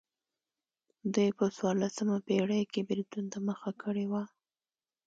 [1.13, 4.23] دوی په څوارلسمه پېړۍ کې بېلتون ته مخه کړې وه.